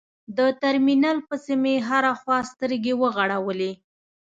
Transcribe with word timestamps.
د 0.37 0.39
ترمینل 0.61 1.17
پسې 1.27 1.53
مې 1.61 1.75
هره 1.89 2.11
خوا 2.21 2.37
سترګې 2.51 2.93
وغړولې. 3.01 3.71